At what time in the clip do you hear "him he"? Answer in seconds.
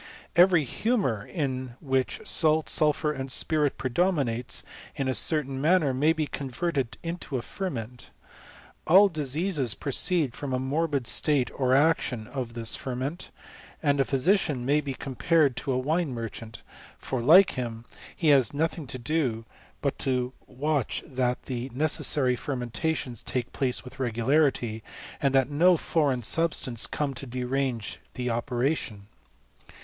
17.51-18.29